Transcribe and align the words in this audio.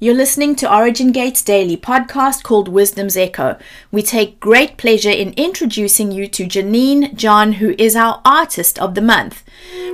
You're 0.00 0.14
listening 0.14 0.54
to 0.56 0.72
Origin 0.72 1.10
Gate's 1.10 1.42
daily 1.42 1.76
podcast 1.76 2.44
called 2.44 2.68
Wisdom's 2.68 3.16
Echo. 3.16 3.58
We 3.90 4.00
take 4.00 4.38
great 4.38 4.76
pleasure 4.76 5.10
in 5.10 5.32
introducing 5.32 6.12
you 6.12 6.28
to 6.28 6.44
Janine 6.44 7.16
John, 7.16 7.54
who 7.54 7.74
is 7.78 7.96
our 7.96 8.20
artist 8.24 8.78
of 8.78 8.94
the 8.94 9.00
month. 9.00 9.42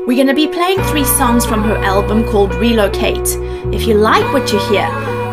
We're 0.06 0.22
going 0.22 0.27
to 0.27 0.35
be 0.35 0.46
playing 0.46 0.82
three 0.82 1.06
songs 1.06 1.46
from 1.46 1.62
her 1.62 1.79
album 1.79 2.25
called 2.25 2.54
Relocate. 2.56 3.38
If 3.72 3.87
you 3.87 3.95
like 3.95 4.30
what 4.30 4.53
you 4.53 4.59
hear, 4.69 4.87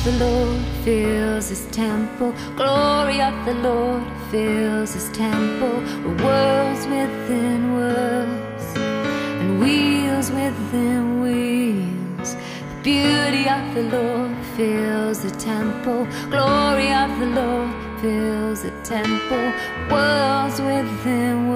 The 0.04 0.12
Lord 0.20 0.62
fills 0.84 1.48
his 1.48 1.66
temple. 1.68 2.34
Glory 2.58 3.22
of 3.22 3.34
the 3.46 3.54
Lord 3.54 4.04
fills 4.30 4.94
his 4.94 5.10
temple. 5.12 5.80
Worlds 6.22 6.86
within 6.88 7.74
worlds 7.74 8.66
and 8.76 9.62
wheels 9.62 10.30
within 10.30 11.22
wheels. 11.22 12.36
The 12.36 12.82
beauty 12.84 13.48
of 13.48 13.64
the 13.76 13.84
Lord 13.98 14.36
fills 14.58 15.22
the 15.24 15.32
temple. 15.40 16.06
Glory 16.30 16.92
of 16.92 17.10
the 17.22 17.28
Lord 17.28 17.72
fills 18.02 18.64
the 18.64 18.72
temple. 18.84 19.54
Worlds 19.90 20.60
within 20.60 21.48
worlds 21.48 21.53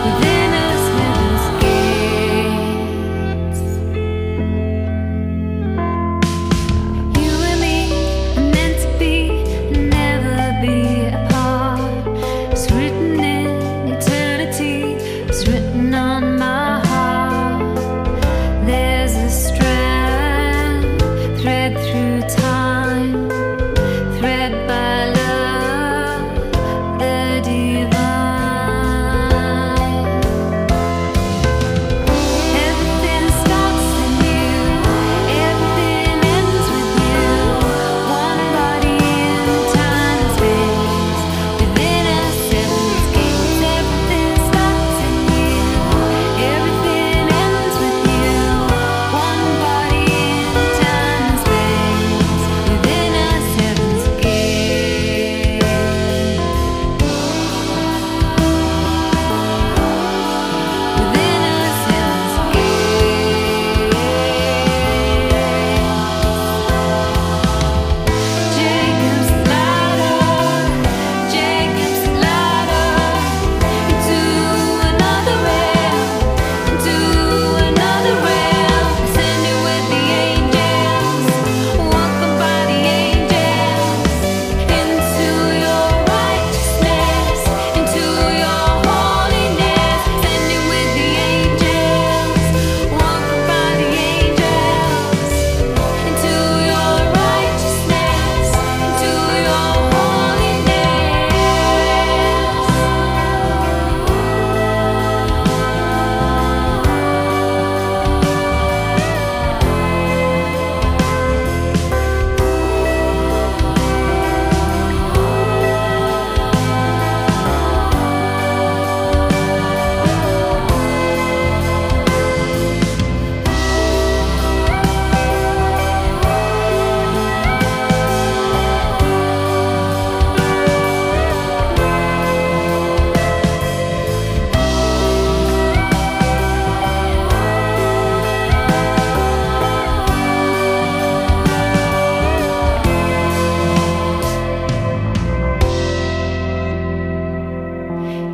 This 0.00 0.39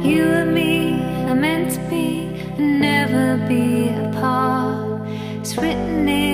You 0.06 0.22
and 0.22 0.54
me 0.54 1.02
are 1.28 1.34
meant 1.34 1.72
to 1.72 1.80
be 1.90 2.28
and 2.58 2.80
never 2.80 3.36
be 3.48 3.88
apart. 3.88 5.00
It's 5.40 5.56
written 5.56 6.08
in. 6.08 6.25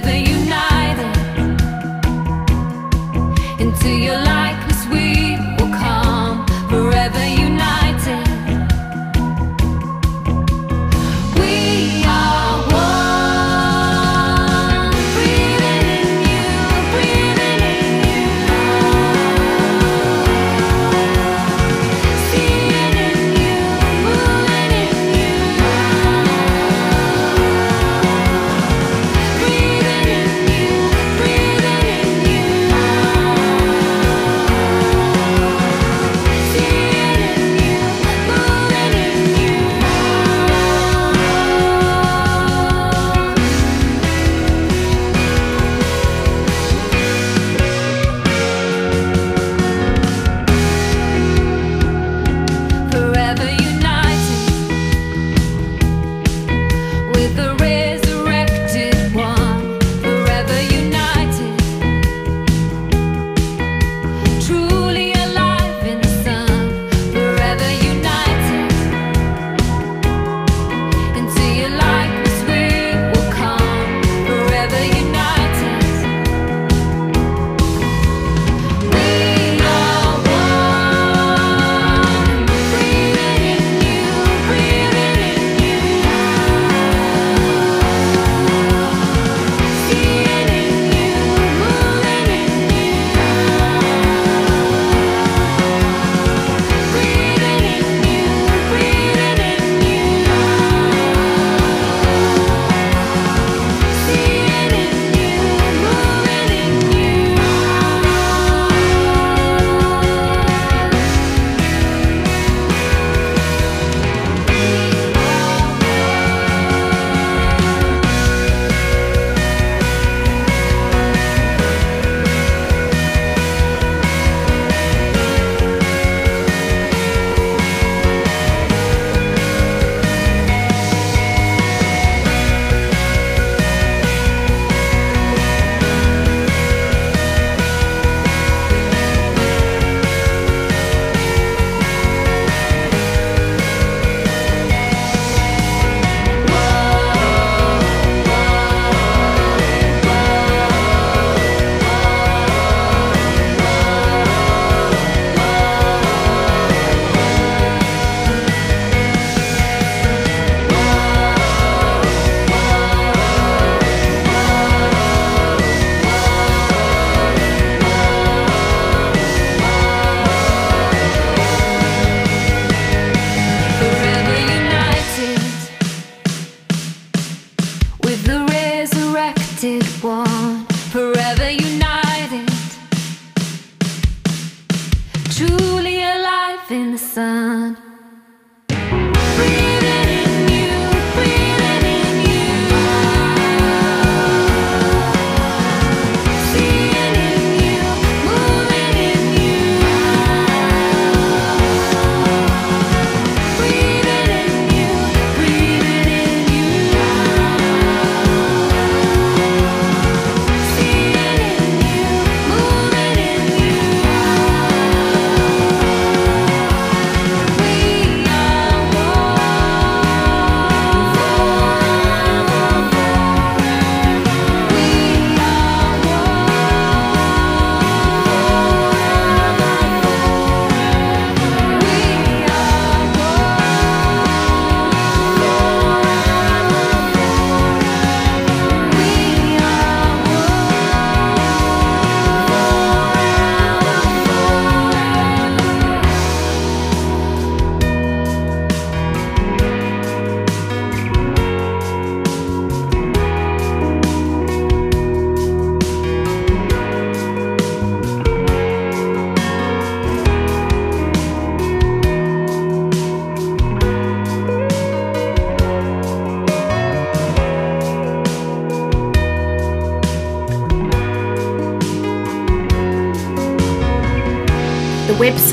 together 0.00 0.16
unite. 0.16 0.73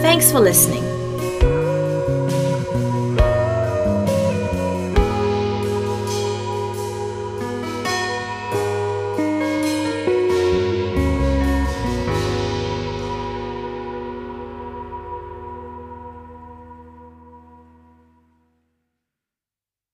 Thanks 0.00 0.30
for 0.30 0.38
listening. 0.38 0.87